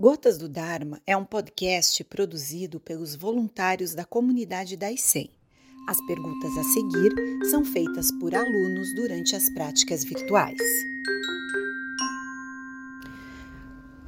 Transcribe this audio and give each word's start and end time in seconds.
Gotas 0.00 0.38
do 0.38 0.48
Dharma 0.48 1.02
é 1.04 1.16
um 1.16 1.24
podcast 1.24 2.04
produzido 2.04 2.78
pelos 2.78 3.16
voluntários 3.16 3.96
da 3.96 4.04
comunidade 4.04 4.76
da 4.76 4.92
ICEM. 4.92 5.28
As 5.88 6.00
perguntas 6.06 6.56
a 6.56 6.62
seguir 6.62 7.12
são 7.50 7.64
feitas 7.64 8.08
por 8.20 8.32
alunos 8.32 8.94
durante 8.94 9.34
as 9.34 9.52
práticas 9.52 10.04
virtuais. 10.04 10.56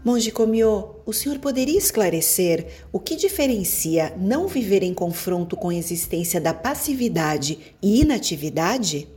Monge 0.04 0.30
Komyo, 0.30 0.94
o 1.04 1.12
senhor 1.12 1.40
poderia 1.40 1.76
esclarecer 1.76 2.86
o 2.92 3.00
que 3.00 3.16
diferencia 3.16 4.14
não 4.16 4.46
viver 4.46 4.84
em 4.84 4.94
confronto 4.94 5.56
com 5.56 5.70
a 5.70 5.74
existência 5.74 6.40
da 6.40 6.54
passividade 6.54 7.74
e 7.82 8.00
inatividade? 8.00 9.08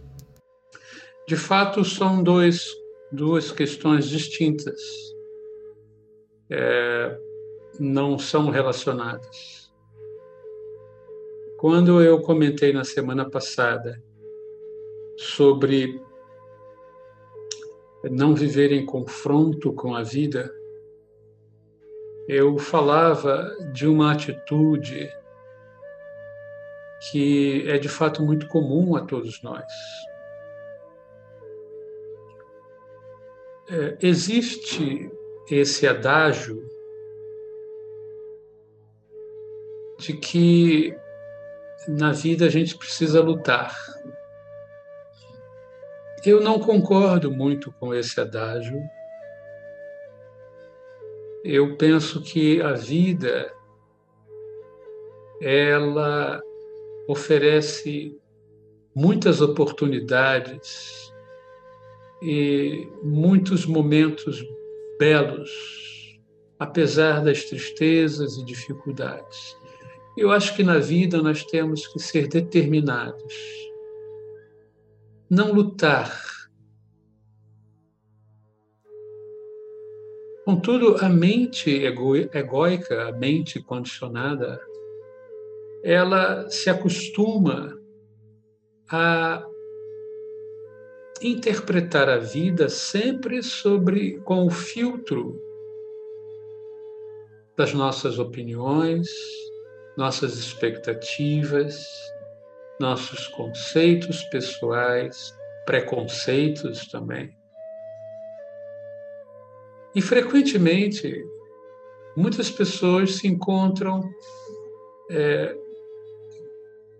De 1.27 1.35
fato, 1.35 1.85
são 1.85 2.23
dois, 2.23 2.65
duas 3.11 3.51
questões 3.51 4.09
distintas 4.09 4.81
é, 6.55 7.19
não 7.79 8.19
são 8.19 8.51
relacionadas. 8.51 9.73
Quando 11.57 12.01
eu 12.01 12.21
comentei 12.21 12.71
na 12.71 12.83
semana 12.83 13.27
passada 13.27 14.01
sobre 15.17 15.99
não 18.03 18.35
viver 18.35 18.71
em 18.71 18.85
confronto 18.85 19.73
com 19.73 19.95
a 19.95 20.03
vida, 20.03 20.53
eu 22.27 22.57
falava 22.59 23.49
de 23.71 23.87
uma 23.87 24.11
atitude 24.11 25.09
que 27.09 27.67
é 27.67 27.77
de 27.79 27.89
fato 27.89 28.21
muito 28.21 28.47
comum 28.47 28.95
a 28.95 29.01
todos 29.01 29.41
nós. 29.41 29.65
É, 33.69 33.97
existe 34.01 35.11
esse 35.49 35.87
adágio 35.87 36.67
de 39.99 40.13
que 40.13 40.95
na 41.87 42.11
vida 42.11 42.45
a 42.45 42.49
gente 42.49 42.77
precisa 42.77 43.21
lutar. 43.21 43.75
Eu 46.25 46.41
não 46.41 46.59
concordo 46.59 47.29
muito 47.31 47.71
com 47.73 47.93
esse 47.93 48.19
adágio. 48.19 48.81
Eu 51.43 51.75
penso 51.75 52.21
que 52.21 52.61
a 52.61 52.73
vida 52.73 53.53
ela 55.41 56.41
oferece 57.07 58.17
muitas 58.95 59.41
oportunidades 59.41 61.13
e 62.21 62.87
muitos 63.03 63.65
momentos 63.65 64.41
belos, 65.03 65.51
apesar 66.57 67.21
das 67.21 67.43
tristezas 67.43 68.37
e 68.37 68.45
dificuldades. 68.45 69.57
Eu 70.15 70.31
acho 70.31 70.55
que 70.55 70.63
na 70.63 70.79
vida 70.79 71.21
nós 71.21 71.43
temos 71.43 71.85
que 71.87 71.99
ser 71.99 72.29
determinados, 72.29 73.33
não 75.29 75.51
lutar. 75.51 76.17
Contudo, 80.45 80.95
a 81.01 81.09
mente 81.09 81.69
egóica, 81.69 83.09
a 83.09 83.11
mente 83.11 83.61
condicionada, 83.61 84.61
ela 85.83 86.49
se 86.49 86.69
acostuma 86.69 87.77
a 88.89 89.45
interpretar 91.23 92.09
a 92.09 92.17
vida 92.17 92.67
sempre 92.69 93.41
sobre 93.41 94.19
com 94.19 94.45
o 94.45 94.49
filtro 94.49 95.41
das 97.55 97.73
nossas 97.73 98.19
opiniões, 98.19 99.07
nossas 99.95 100.37
expectativas, 100.37 101.85
nossos 102.79 103.27
conceitos 103.27 104.23
pessoais, 104.25 105.33
preconceitos 105.65 106.87
também. 106.87 107.35
E 109.95 110.01
frequentemente, 110.01 111.23
muitas 112.17 112.49
pessoas 112.49 113.15
se 113.15 113.27
encontram 113.27 114.09
é, 115.11 115.55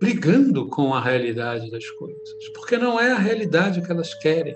brigando 0.04 0.68
com 0.68 0.92
a 0.92 1.00
realidade 1.00 1.70
das 1.70 1.88
coisas, 1.88 2.28
porque 2.54 2.76
não 2.76 3.00
é 3.00 3.12
a 3.12 3.18
realidade 3.18 3.80
que 3.80 3.90
elas 3.90 4.12
querem, 4.12 4.54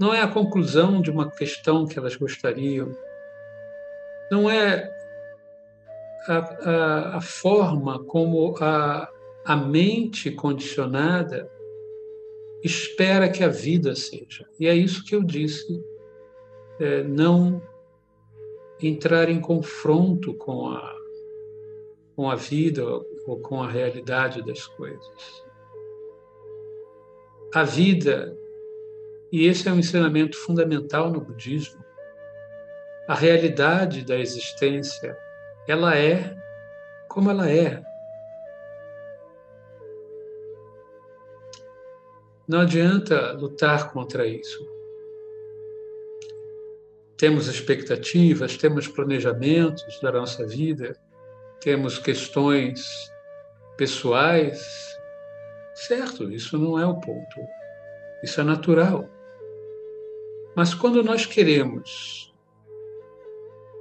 não 0.00 0.12
é 0.12 0.20
a 0.20 0.26
conclusão 0.26 1.00
de 1.00 1.12
uma 1.12 1.30
questão 1.30 1.86
que 1.86 1.96
elas 1.96 2.16
gostariam, 2.16 2.90
não 4.32 4.50
é 4.50 4.90
a, 6.26 6.38
a, 6.38 7.16
a 7.18 7.20
forma 7.20 8.02
como 8.02 8.56
a, 8.60 9.08
a 9.44 9.54
mente 9.54 10.28
condicionada 10.32 11.48
espera 12.64 13.28
que 13.28 13.44
a 13.44 13.48
vida 13.48 13.94
seja. 13.94 14.44
E 14.58 14.66
é 14.66 14.74
isso 14.74 15.04
que 15.04 15.14
eu 15.14 15.22
disse, 15.22 15.84
é, 16.80 17.04
não 17.04 17.62
entrar 18.82 19.28
em 19.28 19.40
confronto 19.40 20.34
com 20.34 20.68
a, 20.68 20.96
com 22.16 22.28
a 22.28 22.34
vida 22.34 22.82
ou 23.26 23.40
com 23.40 23.62
a 23.62 23.70
realidade 23.70 24.42
das 24.42 24.66
coisas. 24.66 25.44
A 27.54 27.64
vida, 27.64 28.36
e 29.30 29.46
esse 29.46 29.68
é 29.68 29.72
um 29.72 29.78
ensinamento 29.78 30.36
fundamental 30.38 31.10
no 31.10 31.20
budismo, 31.20 31.82
a 33.06 33.14
realidade 33.14 34.04
da 34.04 34.16
existência, 34.16 35.16
ela 35.68 35.96
é 35.96 36.34
como 37.08 37.30
ela 37.30 37.50
é. 37.50 37.82
Não 42.48 42.60
adianta 42.60 43.32
lutar 43.32 43.92
contra 43.92 44.26
isso. 44.26 44.66
Temos 47.16 47.46
expectativas, 47.46 48.56
temos 48.56 48.88
planejamentos 48.88 50.00
da 50.00 50.10
nossa 50.10 50.46
vida, 50.46 50.96
temos 51.60 51.98
questões 51.98 53.11
pessoais, 53.82 54.64
certo, 55.74 56.30
isso 56.30 56.56
não 56.56 56.78
é 56.78 56.86
o 56.86 57.00
ponto. 57.00 57.40
Isso 58.22 58.40
é 58.40 58.44
natural. 58.44 59.08
Mas 60.54 60.72
quando 60.72 61.02
nós 61.02 61.26
queremos, 61.26 62.32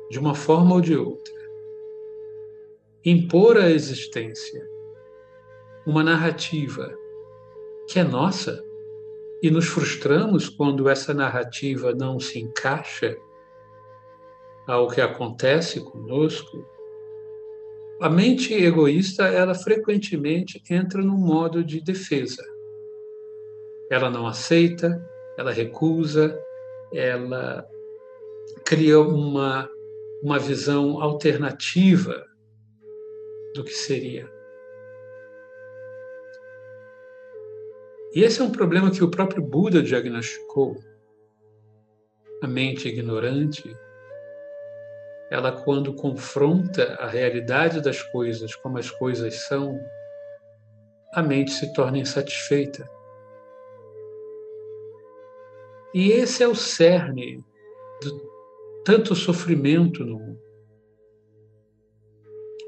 de 0.09 0.17
uma 0.17 0.33
forma 0.33 0.73
ou 0.73 0.81
de 0.81 0.97
outra, 0.97 1.35
impor 3.05 3.57
à 3.57 3.69
existência 3.69 4.67
uma 5.85 6.03
narrativa 6.03 6.91
que 7.87 7.99
é 7.99 8.03
nossa, 8.03 8.59
e 9.43 9.51
nos 9.51 9.67
frustramos 9.67 10.49
quando 10.49 10.89
essa 10.89 11.13
narrativa 11.13 11.93
não 11.93 12.19
se 12.19 12.39
encaixa 12.39 13.15
ao 14.65 14.87
que 14.87 14.99
acontece 14.99 15.79
conosco, 15.79 16.65
a 18.01 18.09
mente 18.09 18.51
egoísta, 18.51 19.27
ela 19.27 19.53
frequentemente 19.53 20.61
entra 20.67 21.03
num 21.03 21.17
modo 21.17 21.63
de 21.63 21.79
defesa. 21.79 22.43
Ela 23.91 24.09
não 24.09 24.25
aceita, 24.25 24.99
ela 25.37 25.51
recusa, 25.51 26.35
ela 26.91 27.63
cria 28.65 28.99
uma, 28.99 29.69
uma 30.23 30.39
visão 30.39 30.99
alternativa 30.99 32.25
do 33.53 33.63
que 33.63 33.73
seria. 33.73 34.27
E 38.15 38.23
esse 38.23 38.41
é 38.41 38.43
um 38.43 38.51
problema 38.51 38.89
que 38.89 39.03
o 39.03 39.11
próprio 39.11 39.43
Buda 39.43 39.81
diagnosticou. 39.81 40.75
A 42.41 42.47
mente 42.47 42.87
ignorante 42.87 43.77
ela 45.31 45.53
quando 45.63 45.93
confronta 45.93 46.95
a 46.95 47.07
realidade 47.07 47.79
das 47.79 48.03
coisas 48.03 48.53
como 48.53 48.77
as 48.77 48.91
coisas 48.91 49.33
são, 49.47 49.79
a 51.13 51.23
mente 51.23 51.51
se 51.51 51.71
torna 51.71 51.97
insatisfeita. 51.97 52.85
E 55.93 56.11
esse 56.11 56.43
é 56.43 56.47
o 56.47 56.53
cerne 56.53 57.37
de 58.01 58.11
tanto 58.83 59.15
sofrimento 59.15 60.05
no 60.05 60.19
mundo. 60.19 60.41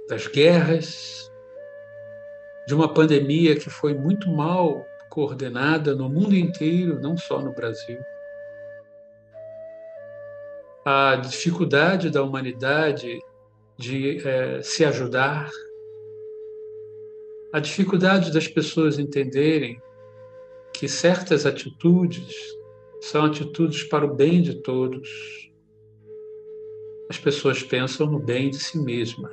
Das 0.07 0.27
guerras, 0.27 1.29
de 2.65 2.73
uma 2.73 2.93
pandemia 2.93 3.57
que 3.57 3.69
foi 3.69 3.93
muito 3.93 4.29
mal 4.29 4.85
coordenada 5.09 5.93
no 5.93 6.07
mundo 6.07 6.33
inteiro, 6.33 7.01
não 7.01 7.17
só 7.17 7.41
no 7.41 7.51
Brasil 7.51 7.99
a 10.85 11.15
dificuldade 11.15 12.09
da 12.09 12.21
humanidade 12.23 13.19
de 13.77 14.25
é, 14.27 14.61
se 14.61 14.83
ajudar, 14.85 15.49
a 17.53 17.59
dificuldade 17.59 18.31
das 18.31 18.47
pessoas 18.47 18.97
entenderem 18.97 19.81
que 20.73 20.87
certas 20.87 21.45
atitudes 21.45 22.35
são 22.99 23.25
atitudes 23.25 23.83
para 23.83 24.05
o 24.05 24.15
bem 24.15 24.41
de 24.41 24.55
todos, 24.61 25.09
as 27.09 27.17
pessoas 27.17 27.61
pensam 27.61 28.07
no 28.07 28.19
bem 28.19 28.49
de 28.49 28.57
si 28.57 28.77
mesma. 28.79 29.29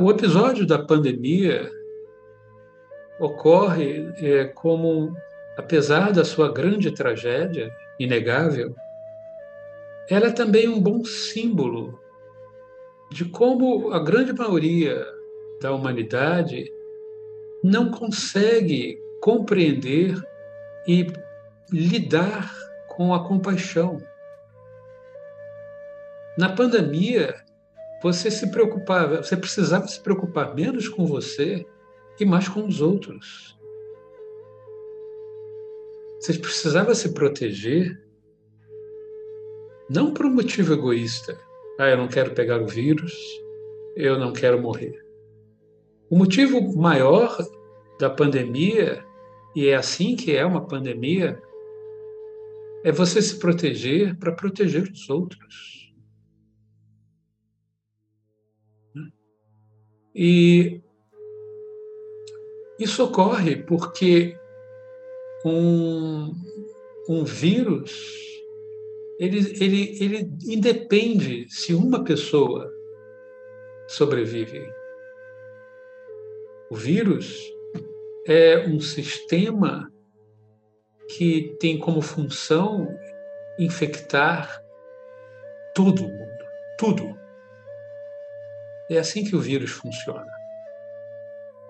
O 0.00 0.10
episódio 0.10 0.66
da 0.66 0.78
pandemia 0.78 1.70
ocorre 3.20 4.04
é, 4.18 4.46
como, 4.46 5.14
apesar 5.60 6.10
da 6.10 6.24
sua 6.24 6.50
grande 6.50 6.90
tragédia, 6.90 7.70
inegável, 7.98 8.74
ela 10.08 10.28
é 10.28 10.32
também 10.32 10.66
um 10.66 10.80
bom 10.80 11.04
símbolo 11.04 12.00
de 13.12 13.26
como 13.26 13.92
a 13.92 14.02
grande 14.02 14.32
maioria 14.32 15.06
da 15.60 15.72
humanidade 15.72 16.64
não 17.62 17.90
consegue 17.90 18.98
compreender 19.20 20.14
e 20.88 21.06
lidar 21.70 22.50
com 22.88 23.12
a 23.12 23.28
compaixão. 23.28 23.98
Na 26.38 26.48
pandemia, 26.48 27.34
você 28.02 28.30
se 28.30 28.50
preocupava, 28.50 29.22
você 29.22 29.36
precisava 29.36 29.86
se 29.86 30.00
preocupar 30.00 30.54
menos 30.54 30.88
com 30.88 31.04
você 31.04 31.66
e 32.18 32.24
mais 32.24 32.48
com 32.48 32.64
os 32.64 32.80
outros. 32.80 33.59
Você 36.20 36.34
precisava 36.34 36.94
se 36.94 37.14
proteger 37.14 37.98
não 39.88 40.12
por 40.12 40.26
um 40.26 40.34
motivo 40.34 40.74
egoísta. 40.74 41.36
Ah, 41.78 41.88
eu 41.88 41.96
não 41.96 42.08
quero 42.08 42.34
pegar 42.34 42.62
o 42.62 42.66
vírus, 42.66 43.12
eu 43.96 44.18
não 44.18 44.32
quero 44.32 44.60
morrer. 44.60 45.02
O 46.10 46.16
motivo 46.16 46.76
maior 46.76 47.36
da 47.98 48.10
pandemia, 48.10 49.02
e 49.56 49.68
é 49.68 49.74
assim 49.74 50.14
que 50.14 50.36
é 50.36 50.44
uma 50.44 50.66
pandemia, 50.66 51.40
é 52.84 52.92
você 52.92 53.22
se 53.22 53.38
proteger 53.38 54.16
para 54.18 54.32
proteger 54.32 54.90
os 54.90 55.08
outros. 55.08 55.92
E 60.14 60.80
isso 62.78 63.04
ocorre 63.04 63.56
porque 63.56 64.39
um, 65.44 66.32
um 67.08 67.24
vírus 67.24 68.20
ele, 69.20 69.38
ele, 69.62 70.02
ele 70.02 70.32
independe 70.46 71.46
se 71.50 71.74
uma 71.74 72.02
pessoa 72.02 72.72
sobrevive. 73.86 74.66
O 76.70 76.74
vírus 76.74 77.38
é 78.26 78.66
um 78.66 78.80
sistema 78.80 79.92
que 81.06 81.54
tem 81.60 81.78
como 81.78 82.00
função 82.00 82.88
infectar 83.58 84.64
todo 85.74 86.08
mundo, 86.08 86.44
tudo. 86.78 87.14
É 88.88 88.96
assim 88.96 89.22
que 89.22 89.36
o 89.36 89.40
vírus 89.40 89.70
funciona. 89.70 90.32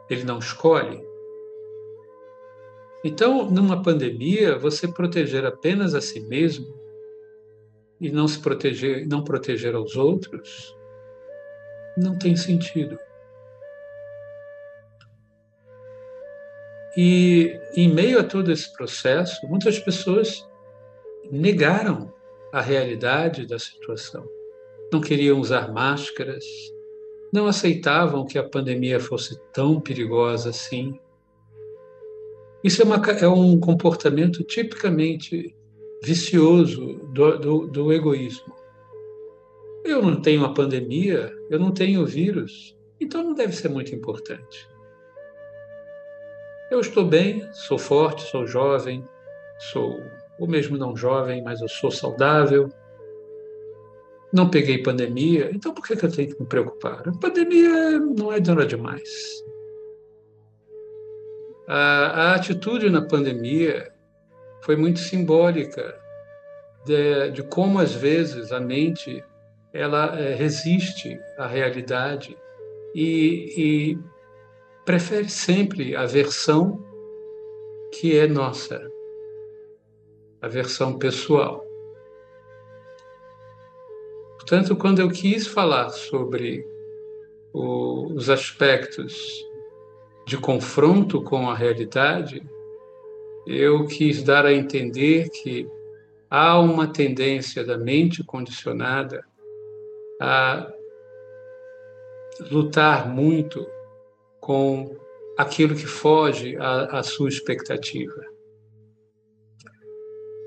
Ele 0.08 0.22
não 0.22 0.38
escolhe. 0.38 1.02
Então, 3.02 3.50
numa 3.50 3.82
pandemia, 3.82 4.58
você 4.58 4.86
proteger 4.86 5.44
apenas 5.46 5.94
a 5.94 6.00
si 6.00 6.20
mesmo 6.20 6.66
e 8.00 8.10
não 8.10 8.28
se 8.28 8.38
proteger, 8.38 9.06
não 9.06 9.24
proteger 9.24 9.74
aos 9.74 9.96
outros, 9.96 10.76
não 11.96 12.18
tem 12.18 12.36
sentido. 12.36 12.98
E 16.96 17.58
em 17.76 17.92
meio 17.92 18.18
a 18.18 18.24
todo 18.24 18.50
esse 18.50 18.72
processo, 18.72 19.46
muitas 19.46 19.78
pessoas 19.78 20.46
negaram 21.30 22.12
a 22.52 22.60
realidade 22.60 23.46
da 23.46 23.58
situação. 23.58 24.26
Não 24.92 25.00
queriam 25.00 25.38
usar 25.38 25.72
máscaras, 25.72 26.44
não 27.32 27.46
aceitavam 27.46 28.26
que 28.26 28.38
a 28.38 28.48
pandemia 28.48 28.98
fosse 28.98 29.40
tão 29.52 29.80
perigosa 29.80 30.50
assim. 30.50 30.98
Isso 32.62 32.82
é, 32.82 32.84
uma, 32.84 32.96
é 32.96 33.28
um 33.28 33.58
comportamento 33.58 34.44
tipicamente 34.44 35.54
vicioso 36.02 37.00
do, 37.12 37.38
do, 37.38 37.66
do 37.66 37.92
egoísmo. 37.92 38.54
Eu 39.84 40.02
não 40.02 40.20
tenho 40.20 40.44
a 40.44 40.52
pandemia, 40.52 41.32
eu 41.48 41.58
não 41.58 41.72
tenho 41.72 42.04
vírus, 42.04 42.76
então 43.00 43.24
não 43.24 43.34
deve 43.34 43.54
ser 43.54 43.68
muito 43.68 43.94
importante. 43.94 44.68
Eu 46.70 46.80
estou 46.80 47.04
bem, 47.04 47.48
sou 47.52 47.78
forte, 47.78 48.22
sou 48.30 48.46
jovem, 48.46 49.02
sou, 49.72 49.98
ou 50.38 50.46
mesmo 50.46 50.76
não 50.76 50.94
jovem, 50.94 51.42
mas 51.42 51.60
eu 51.60 51.68
sou 51.68 51.90
saudável. 51.90 52.68
Não 54.32 54.48
peguei 54.48 54.82
pandemia, 54.82 55.50
então 55.52 55.74
por 55.74 55.84
que 55.84 55.94
eu 55.94 56.12
tenho 56.12 56.32
que 56.32 56.40
me 56.40 56.46
preocupar? 56.46 57.08
A 57.08 57.12
pandemia 57.18 57.98
não 57.98 58.32
é 58.32 58.38
dona 58.38 58.64
demais. 58.64 59.42
A, 61.72 62.32
a 62.32 62.34
atitude 62.34 62.90
na 62.90 63.00
pandemia 63.00 63.92
foi 64.60 64.74
muito 64.74 64.98
simbólica 64.98 65.96
de, 66.84 67.30
de 67.30 67.44
como 67.44 67.78
às 67.78 67.94
vezes 67.94 68.50
a 68.50 68.58
mente 68.58 69.22
ela 69.72 70.18
é, 70.18 70.34
resiste 70.34 71.16
à 71.38 71.46
realidade 71.46 72.36
e, 72.92 73.54
e 73.56 73.98
prefere 74.84 75.28
sempre 75.28 75.94
a 75.94 76.06
versão 76.06 76.84
que 77.92 78.18
é 78.18 78.26
nossa, 78.26 78.84
a 80.42 80.48
versão 80.48 80.98
pessoal. 80.98 81.64
Portanto, 84.40 84.74
quando 84.74 84.98
eu 84.98 85.08
quis 85.08 85.46
falar 85.46 85.90
sobre 85.90 86.66
o, 87.52 88.12
os 88.12 88.28
aspectos 88.28 89.48
de 90.30 90.36
confronto 90.36 91.20
com 91.24 91.50
a 91.50 91.56
realidade, 91.56 92.40
eu 93.44 93.84
quis 93.88 94.22
dar 94.22 94.46
a 94.46 94.52
entender 94.54 95.28
que 95.28 95.68
há 96.30 96.56
uma 96.56 96.86
tendência 96.86 97.64
da 97.64 97.76
mente 97.76 98.22
condicionada 98.22 99.24
a 100.22 100.72
lutar 102.48 103.08
muito 103.08 103.66
com 104.40 104.96
aquilo 105.36 105.74
que 105.74 105.88
foge 105.88 106.56
à, 106.60 107.02
sua 107.02 107.28
expectativa. 107.28 108.24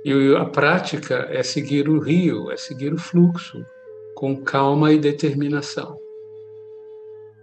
E 0.06 0.34
a 0.34 0.46
prática 0.46 1.28
é 1.30 1.44
seguir 1.44 1.90
o 1.90 2.00
rio, 2.00 2.50
é 2.50 2.56
seguir 2.56 2.94
o 2.94 2.98
fluxo, 2.98 3.66
com 4.16 4.42
calma 4.46 4.94
e 4.94 4.98
determinação. 4.98 6.00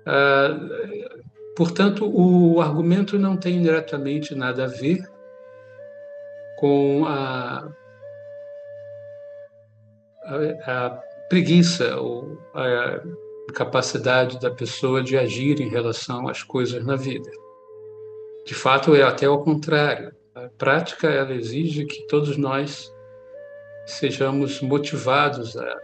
Ah, 0.07 0.59
portanto, 1.61 2.11
o 2.11 2.59
argumento 2.59 3.19
não 3.19 3.37
tem 3.37 3.61
diretamente 3.61 4.35
nada 4.35 4.65
a 4.65 4.67
ver 4.67 5.07
com 6.57 7.05
a, 7.05 7.71
a, 10.25 10.87
a 10.87 10.91
preguiça 11.29 11.99
ou 11.99 12.39
a 12.55 13.03
capacidade 13.53 14.41
da 14.41 14.51
pessoa 14.51 15.03
de 15.03 15.19
agir 15.19 15.61
em 15.61 15.69
relação 15.69 16.29
às 16.29 16.43
coisas 16.43 16.83
na 16.83 16.97
vida. 16.97 17.31
De 18.47 18.55
fato, 18.55 18.97
é 18.97 19.03
até 19.03 19.27
ao 19.27 19.45
contrário. 19.45 20.15
A 20.35 20.49
prática 20.57 21.09
ela 21.09 21.35
exige 21.35 21.85
que 21.85 22.07
todos 22.07 22.39
nós 22.39 22.91
sejamos 23.85 24.63
motivados 24.63 25.59
a, 25.59 25.79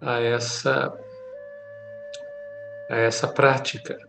a 0.00 0.20
essa 0.20 0.92
a 2.90 2.96
essa 2.96 3.28
prática. 3.28 4.05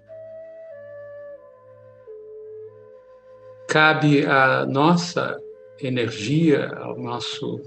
Cabe 3.67 4.25
à 4.25 4.65
nossa 4.65 5.37
energia, 5.79 6.69
ao 6.77 6.97
nosso 6.97 7.61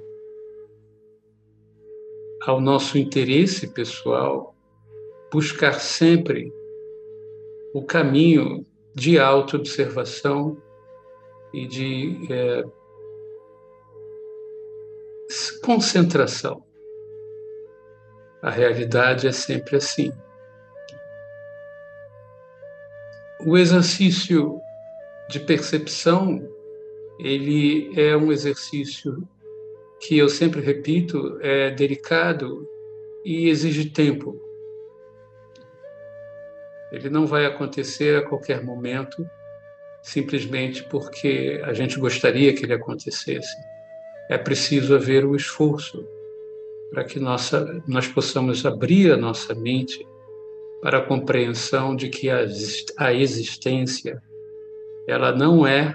ao 2.47 2.59
nosso 2.59 2.97
interesse 2.97 3.69
pessoal, 3.69 4.55
buscar 5.31 5.75
sempre 5.75 6.51
o 7.75 7.83
caminho 7.83 8.65
de 8.95 9.19
autoobservação 9.19 10.57
e 11.53 11.67
de 11.67 12.19
é, 12.31 12.65
concentração. 15.63 16.65
A 18.43 18.49
realidade 18.51 19.29
é 19.29 19.33
sempre 19.33 19.77
assim. 19.77 20.11
O 23.47 23.59
exercício 23.59 24.61
de 25.31 25.39
percepção 25.39 26.43
ele 27.19 27.93
é 27.99 28.17
um 28.17 28.33
exercício 28.33 29.17
que 30.01 30.19
eu 30.19 30.29
sempre 30.29 30.61
repito, 30.61 31.39
é 31.41 31.71
delicado 31.71 32.67
e 33.25 33.49
exige 33.49 33.91
tempo. 33.91 34.41
Ele 36.91 37.09
não 37.09 37.27
vai 37.27 37.47
acontecer 37.47 38.17
a 38.17 38.27
qualquer 38.27 38.65
momento, 38.65 39.25
simplesmente 40.03 40.83
porque 40.85 41.61
a 41.65 41.73
gente 41.75 42.01
gostaria 42.01 42.53
que 42.53 42.65
ele 42.65 42.73
acontecesse. 42.73 43.55
É 44.29 44.39
preciso 44.39 44.97
haver 44.97 45.25
o 45.25 45.37
esforço 45.37 46.05
para 46.91 47.05
que 47.05 47.21
nossa, 47.21 47.81
nós 47.87 48.09
possamos 48.09 48.67
abrir 48.67 49.13
a 49.13 49.17
nossa 49.17 49.55
mente 49.55 50.05
para 50.81 50.99
a 50.99 51.05
compreensão 51.05 51.95
de 51.95 52.09
que 52.09 52.31
a, 52.31 52.47
a 52.97 53.13
existência 53.13 54.21
ela 55.11 55.33
não 55.33 55.67
é 55.67 55.95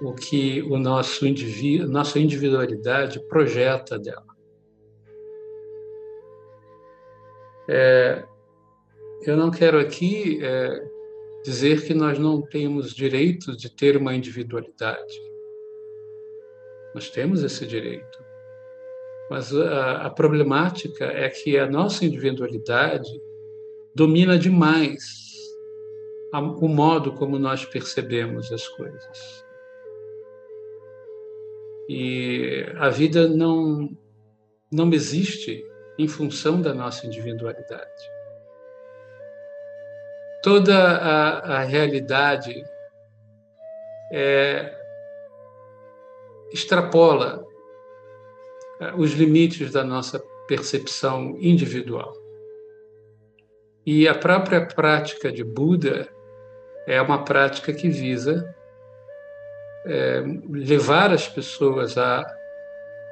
o 0.00 0.12
que 0.12 0.62
o 0.62 0.78
nosso 0.78 1.26
indivíduo, 1.26 1.88
nossa 1.88 2.18
individualidade 2.18 3.20
projeta 3.28 3.98
dela. 3.98 4.26
É, 7.68 8.24
eu 9.22 9.36
não 9.36 9.50
quero 9.50 9.78
aqui 9.78 10.38
é, 10.44 10.88
dizer 11.44 11.84
que 11.86 11.94
nós 11.94 12.18
não 12.18 12.42
temos 12.42 12.94
direito 12.94 13.56
de 13.56 13.70
ter 13.70 13.96
uma 13.96 14.14
individualidade. 14.14 15.20
Nós 16.94 17.08
temos 17.10 17.42
esse 17.42 17.66
direito. 17.66 18.24
Mas 19.30 19.54
a, 19.54 20.06
a 20.06 20.10
problemática 20.10 21.04
é 21.06 21.28
que 21.28 21.58
a 21.58 21.66
nossa 21.66 22.04
individualidade 22.04 23.10
domina 23.94 24.38
demais 24.38 25.25
o 26.40 26.68
modo 26.68 27.12
como 27.12 27.38
nós 27.38 27.64
percebemos 27.64 28.52
as 28.52 28.66
coisas. 28.68 29.44
E 31.88 32.66
a 32.76 32.88
vida 32.88 33.28
não, 33.28 33.96
não 34.72 34.92
existe 34.92 35.64
em 35.98 36.08
função 36.08 36.60
da 36.60 36.74
nossa 36.74 37.06
individualidade. 37.06 38.16
Toda 40.42 40.76
a, 40.76 41.58
a 41.58 41.64
realidade 41.64 42.64
é, 44.12 44.76
extrapola 46.52 47.44
é, 48.80 48.94
os 48.94 49.12
limites 49.12 49.72
da 49.72 49.82
nossa 49.82 50.22
percepção 50.46 51.36
individual. 51.40 52.12
E 53.84 54.06
a 54.08 54.14
própria 54.14 54.66
prática 54.66 55.32
de 55.32 55.44
Buda 55.44 56.15
é 56.86 57.00
uma 57.02 57.24
prática 57.24 57.72
que 57.72 57.88
visa 57.88 58.54
é, 59.84 60.22
levar 60.50 61.12
as 61.12 61.28
pessoas 61.28 61.98
a 61.98 62.24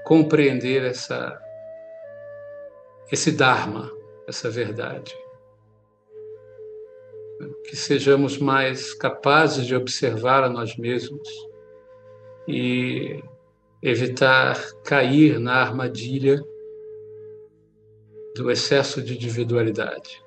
compreender 0.05 0.85
essa, 0.85 1.41
esse 3.11 3.33
Dharma, 3.33 3.91
essa 4.29 4.51
verdade. 4.51 5.17
Que 7.65 7.77
sejamos 7.77 8.39
mais 8.39 8.95
capazes 8.95 9.67
de 9.67 9.75
observar 9.75 10.45
a 10.45 10.49
nós 10.49 10.77
mesmos 10.77 11.29
e 12.47 13.23
evitar 13.83 14.57
cair 14.85 15.39
na 15.39 15.55
armadilha 15.55 16.43
do 18.35 18.51
excesso 18.51 19.03
de 19.03 19.15
individualidade. 19.15 20.24